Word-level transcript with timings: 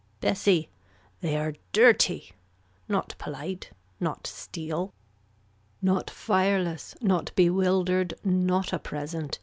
Bessie 0.19 0.67
They 1.19 1.37
are 1.37 1.53
dirty. 1.73 2.31
Not 2.89 3.13
polite. 3.19 3.69
Not 3.99 4.25
steel. 4.25 4.95
Not 5.79 6.09
fireless. 6.09 6.95
Not 7.01 7.31
bewildered. 7.35 8.15
Not 8.23 8.73
a 8.73 8.79
present. 8.79 9.37